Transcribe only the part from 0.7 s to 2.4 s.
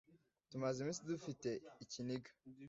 iminsi dufite ikiniga